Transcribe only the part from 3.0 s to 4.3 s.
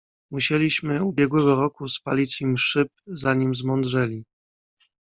zanim zmądrzeli."